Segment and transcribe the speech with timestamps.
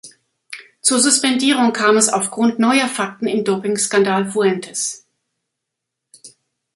[0.81, 5.05] Zur Suspendierung kam es aufgrund neuer Fakten im Dopingskandal Fuentes.